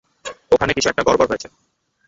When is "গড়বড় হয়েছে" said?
1.07-1.47